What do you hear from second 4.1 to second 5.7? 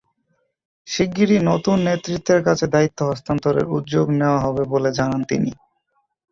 নেওয়া হবে বলে জানান তিনি।